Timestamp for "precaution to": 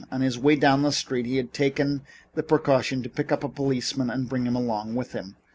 2.41-3.07